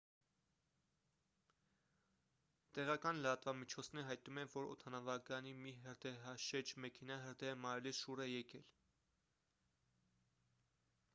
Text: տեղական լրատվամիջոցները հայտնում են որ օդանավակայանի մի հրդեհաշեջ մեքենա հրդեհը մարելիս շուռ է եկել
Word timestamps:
տեղական 2.77 3.19
լրատվամիջոցները 3.25 4.07
հայտնում 4.07 4.39
են 4.43 4.49
որ 4.53 4.69
օդանավակայանի 4.71 5.53
մի 5.65 5.73
հրդեհաշեջ 5.83 6.73
մեքենա 6.87 7.17
հրդեհը 7.27 7.59
մարելիս 7.67 7.99
շուռ 8.07 8.23
է 8.25 8.27
եկել 8.31 8.65